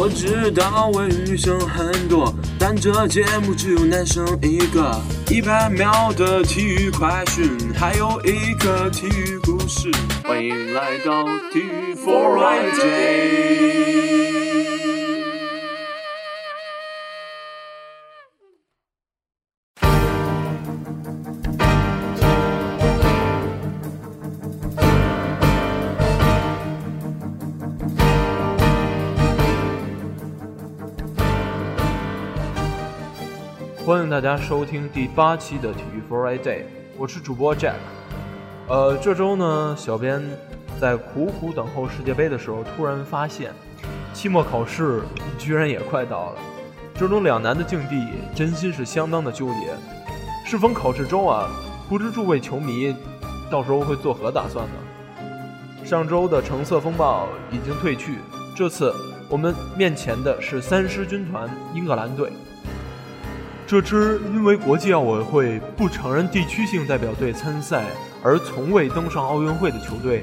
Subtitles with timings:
[0.00, 4.94] 我知道我女生很多，但这节目只有男生一个。
[5.28, 9.90] 一百秒的体育快讯，还有一个体育故事。
[10.22, 14.07] 欢迎来到体育 for a day。
[33.88, 36.64] 欢迎大家收听第八期的体育 Friday，
[36.98, 37.72] 我是主播 Jack。
[38.68, 40.22] 呃，这周呢，小编
[40.78, 43.50] 在苦苦等候世界杯的时候，突然发现
[44.12, 45.00] 期末考试
[45.38, 46.38] 居然也快到了。
[46.96, 49.74] 这种两难的境地，真心是相当的纠结。
[50.44, 51.48] 适逢考试周啊，
[51.88, 52.94] 不知诸位球迷
[53.50, 55.82] 到时候会作何打算呢？
[55.82, 58.18] 上周的橙色风暴已经退去，
[58.54, 58.92] 这次
[59.30, 62.30] 我们面前的是三狮军团英格兰队。
[63.68, 67.84] 这支因为国际奥委会不承认地区性代表队参赛
[68.22, 70.22] 而从未登上奥运会的球队，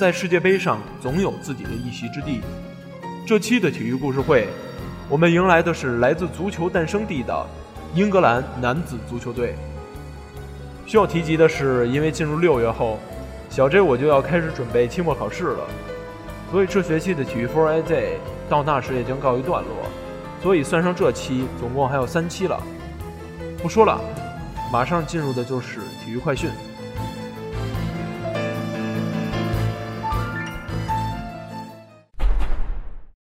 [0.00, 2.40] 在世界杯上总有自己的一席之地。
[3.26, 4.48] 这期的体育故事会，
[5.10, 7.46] 我们迎来的是来自足球诞生地的
[7.94, 9.54] 英格兰男子足球队。
[10.86, 12.98] 需要提及的是，因为进入六月后，
[13.50, 15.68] 小 J 我就要开始准备期末考试了，
[16.50, 18.14] 所以这学期的体育 f o r a Day
[18.48, 20.01] 到那时也将告一段落。
[20.42, 22.60] 所以算上这期，总共还有三期了。
[23.62, 24.00] 不说了，
[24.72, 26.50] 马上进入的就是体育快讯。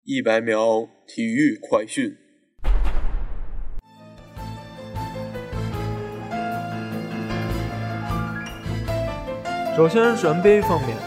[0.04, 2.14] 一百秒体育快讯。
[9.78, 10.98] 首先是 NBA 方面，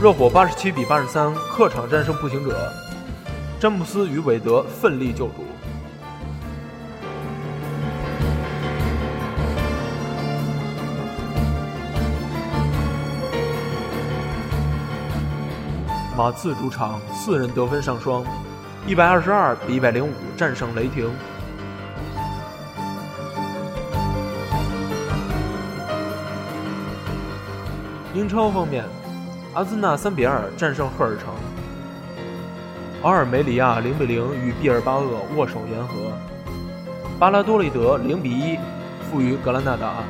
[0.00, 2.85] 热火八十七比八十三客场战胜步行者。
[3.58, 5.46] 詹姆斯与韦德奋力救主。
[16.14, 18.22] 马刺主场四人得分上双，
[18.86, 21.10] 一百二十二比一百零五战胜雷霆。
[28.14, 28.84] 英超方面，
[29.54, 31.34] 阿森纳三比二战胜赫尔城。
[33.02, 35.04] 阿尔梅里亚零比零与毕尔巴鄂
[35.36, 36.12] 握手言和，
[37.18, 38.58] 巴拉多利德零比一
[39.08, 40.02] 负于格兰纳达。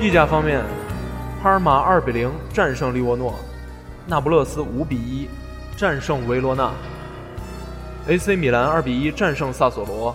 [0.00, 0.62] 意甲方面，
[1.42, 3.34] 帕尔马二比零战胜利沃诺，
[4.06, 5.28] 那不勒斯五比一
[5.76, 6.70] 战胜维罗纳
[8.06, 10.14] ，AC 米兰二比一战胜萨索罗。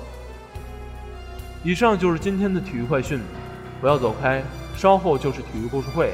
[1.63, 3.19] 以上就是今天的体育快讯，
[3.81, 4.41] 不要走开，
[4.77, 6.13] 稍后就是体育故事会。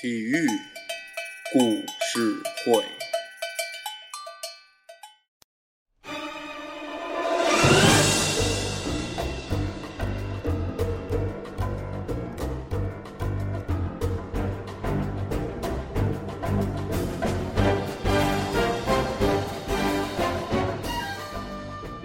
[0.00, 0.46] 体育
[1.52, 1.58] 故
[1.98, 2.84] 事会。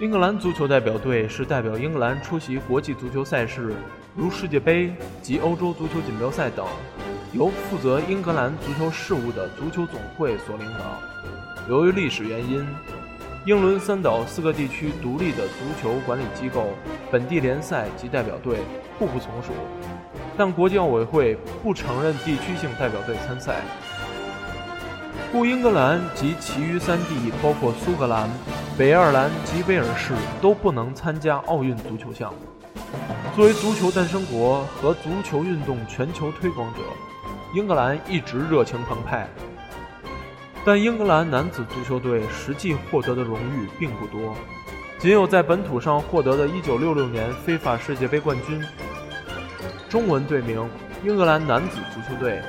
[0.00, 3.72] 英格兰足球代表队是代表英格兰出席国际足球赛事，
[4.16, 6.66] 如世界杯及欧洲足球锦标赛等。
[7.34, 10.84] 由负责英格兰足球事务的足球总会所领导。
[11.68, 12.64] 由于历史原因，
[13.44, 16.68] 英伦三岛四个地区独立的足球管理机构、
[17.10, 18.58] 本地联赛及代表队
[18.98, 19.50] 互不从属，
[20.36, 23.56] 但国际奥委会不承认地区性代表队参赛，
[25.32, 28.30] 故英格兰及其余三地，包括苏格兰、
[28.78, 32.38] 北爱尔兰及威尔士，都不能参加奥运足球项目。
[33.34, 36.80] 作为足球诞生国和足球运动全球推广者。
[37.54, 39.28] 英格兰一直热情澎湃，
[40.64, 44.34] 但英格兰男子足球队实际获得的荣誉并不多，
[44.98, 48.60] 仅有在本土上获得的1966年非法世界杯冠军。
[49.88, 50.68] 中文队名：
[51.04, 52.42] 英格兰男子足球队，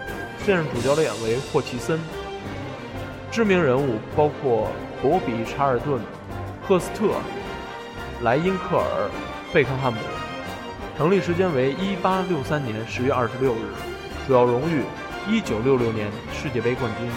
[0.44, 2.00] 现任主教练为霍奇森。
[3.30, 4.70] 知名人物包括
[5.04, 6.02] 博比·查尔顿、
[6.68, 7.12] 赫斯特、
[8.24, 9.10] 莱因克尔、
[9.54, 10.00] 贝克汉姆。
[10.98, 13.60] 成立时间为1863年10月26日。
[14.28, 14.82] 主要荣誉：
[15.28, 17.10] 一九六六年世界杯冠军。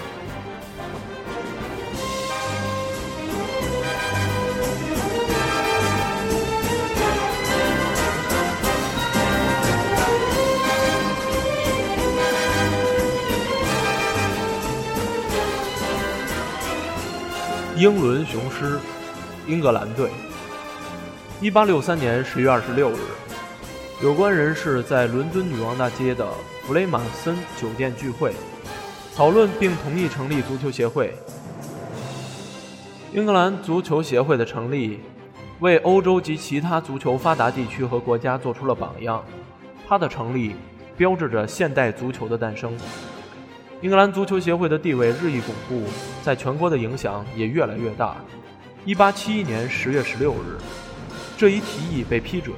[17.77, 18.81] 英伦雄狮——
[19.47, 20.11] 英格兰队。
[21.41, 22.97] 一八六三年十月二十六日，
[24.01, 26.25] 有关人士在伦敦女王大街的
[26.63, 28.33] 弗雷马森酒店聚会，
[29.17, 31.13] 讨论并同意成立足球协会。
[33.13, 35.01] 英格兰足球协会的成立，
[35.59, 39.21] 为欧洲及其他足球发达地区和国家做出了榜样。
[39.89, 40.55] 它的成立，
[40.97, 42.79] 标志着现代足球的诞生。
[43.81, 45.89] 英格兰足球协会的地位日益巩固，
[46.23, 48.17] 在全国的影响也越来越大。
[48.85, 50.57] 一八七一年十月十六日，
[51.37, 52.55] 这一提议被批准，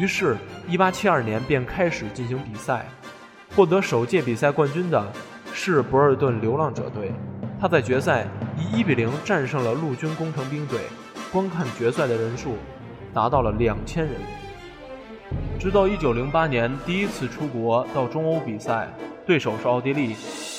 [0.00, 0.34] 于是，
[0.66, 2.86] 一八七二年便开始进行比赛。
[3.54, 5.12] 获得首届比赛冠军的
[5.52, 7.12] 是博尔顿流浪者队。
[7.60, 8.26] 他在决赛
[8.56, 10.78] 以一比零战胜了陆军工程兵队，
[11.30, 12.56] 观看决赛的人数
[13.12, 14.14] 达到了两千人。
[15.58, 18.88] 直到一九零八年第一次出国到中欧比赛，
[19.26, 20.16] 对手是奥地利，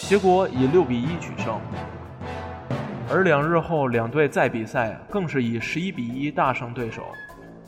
[0.07, 1.59] 结果以六比一取胜。
[3.09, 7.07] 而两日后两队再比赛，更是以十一比一大胜对手，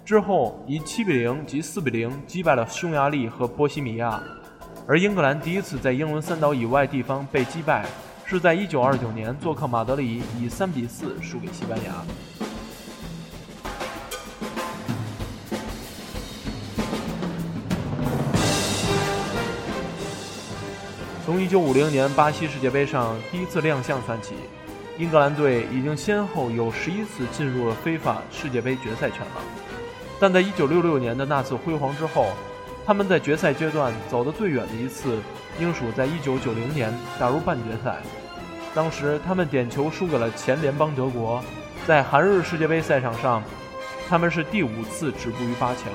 [0.05, 4.21] 之后以七比零及四比零击败了匈牙利和波西米亚。
[4.87, 7.85] 而英格兰第一次在英伦三岛以外地方被击败。
[8.25, 11.93] 是在1929年做客马德里，以3比4输给西班牙。
[21.25, 24.33] 从1950年巴西世界杯上第一次亮相算起，
[24.97, 29.62] 英格兰队已经先后有11次进入了非法世界杯决赛圈了。
[30.19, 32.27] 但在1966年的那次辉煌之后，
[32.85, 35.17] 他们在决赛阶段走得最远的一次，
[35.59, 38.01] 应属在1990年打入半决赛。
[38.73, 41.43] 当时他们点球输给了前联邦德国，
[41.85, 43.43] 在韩日世界杯赛场上，
[44.09, 45.85] 他们是第五次止步于八强。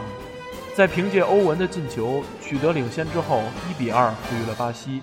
[0.75, 5.03] 在凭借欧文的进球取得领先之后，一比二负于了巴西。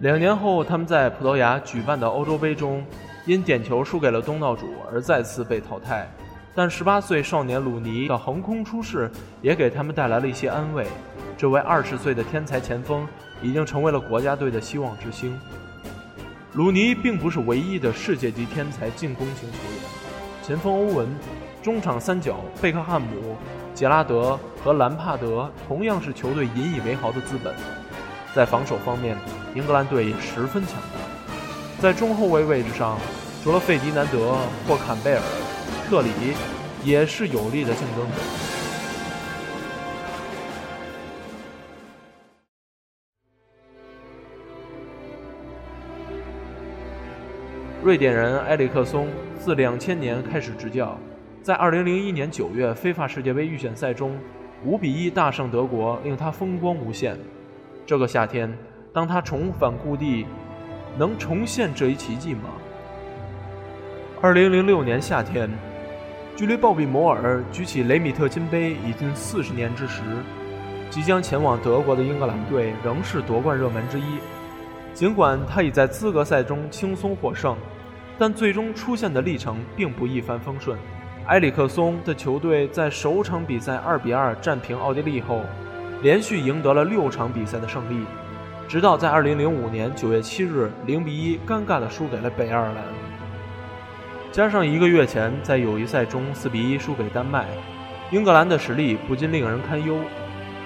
[0.00, 2.86] 两年后，他们在葡萄牙举办的欧洲杯中，
[3.26, 6.08] 因点球输给了东道主而再次被淘汰。
[6.54, 9.10] 但18岁少年鲁尼的横空出世，
[9.42, 10.86] 也给他们带来了一些安慰。
[11.36, 13.08] 这位20岁的天才前锋，
[13.42, 15.36] 已经成为了国家队的希望之星。
[16.52, 19.82] 鲁尼并不是唯一的世界级天才进攻型球员，
[20.44, 21.08] 前锋欧文、
[21.60, 23.36] 中场三角贝克汉姆、
[23.74, 27.52] 杰拉德和兰帕德同样是球队引以为豪的资本。
[28.34, 29.16] 在防守方面，
[29.54, 31.80] 英格兰队也十分强大。
[31.80, 32.98] 在中后卫位置上，
[33.42, 34.36] 除了费迪南德
[34.66, 35.22] 或坎贝尔，
[35.88, 36.10] 特里
[36.84, 38.14] 也是有力的竞争者。
[47.80, 49.08] 瑞典人埃里克松
[49.38, 50.98] 自两千年开始执教，
[51.42, 54.18] 在二零零一年九月非法世界杯预选赛中，
[54.64, 57.16] 五比一大胜德国，令他风光无限。
[57.88, 58.54] 这个夏天，
[58.92, 60.26] 当他重返故地，
[60.98, 62.50] 能重现这一奇迹吗？
[64.20, 65.48] 二零零六年夏天，
[66.36, 70.02] 距离鲍比摩尔举起雷米特金杯已近四十年之时，
[70.90, 74.18] 即将前往德国的英格兰队仍是夺冠热门之一。
[74.92, 77.56] 尽管他已在资格赛中轻松获胜，
[78.18, 80.78] 但最终出现的历程并不一帆风顺。
[81.28, 85.40] 埃里克松的球队在首场比赛二比二战平奥地利后。
[86.00, 88.04] 连续赢得了六场比赛的胜利，
[88.68, 92.76] 直到在2005年9月7日0比1尴尬地输给了北爱尔兰。
[94.30, 97.46] 加上一个月前在友谊赛中4比1输给丹麦，
[98.12, 99.96] 英格兰的实力不禁令人堪忧。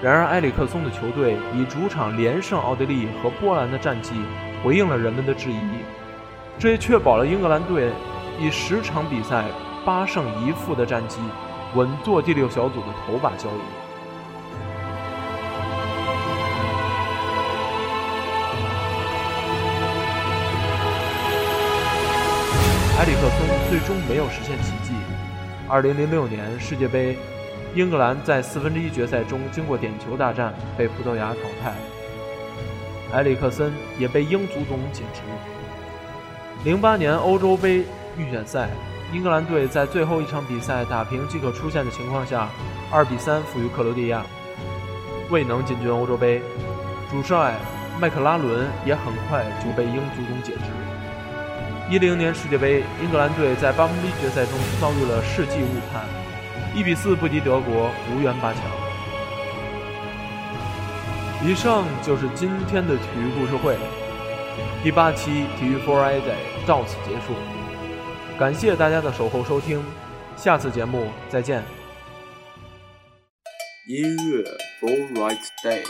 [0.01, 4.13] 然而，埃里克松的球队以主场连胜奥地利和波兰的战绩
[4.61, 5.59] 回应了人们的质疑，
[6.59, 7.89] 这也确保了英格兰队
[8.37, 9.45] 以十场比赛
[9.85, 11.19] 八胜一负的战绩
[11.73, 13.82] 稳坐第六小组的头把交椅。
[23.03, 24.93] 埃里克森最终没有实现奇迹。
[25.67, 27.17] 2006年世界杯，
[27.75, 31.73] 英格兰在四分之一决赛中经过点球大战被葡萄牙淘汰，
[33.11, 35.19] 埃里克森也被英足总解职。
[36.63, 37.83] 08年欧洲杯
[38.17, 38.69] 预选赛，
[39.11, 42.47] 英格兰队在最后一场比赛打平即可出线的情况下
[42.89, 44.23] ，2比3负于克罗地亚，
[45.29, 46.41] 未能进军欧洲杯。
[47.11, 47.53] 主帅
[47.99, 50.71] 麦克拉伦也很快就被英足总解职。
[51.93, 56.03] 一零年世界杯，英格兰队在八分之一决赛中遭遇了世纪误判，
[56.73, 58.63] 一比四不敌德国，无缘八强。
[61.45, 63.77] 以上就是今天的体育故事会，
[64.81, 66.33] 第八期体育 Friday
[66.65, 67.35] 到此结束，
[68.39, 69.79] 感谢大家的守候收听，
[70.35, 71.63] 下次节目再见。
[73.87, 74.43] 音乐
[74.81, 75.83] Friday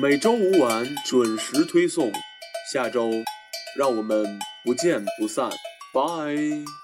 [0.00, 2.12] 每周五晚准时推送，
[2.72, 3.10] 下周
[3.76, 5.50] 让我们不见不散，
[5.92, 6.83] 拜。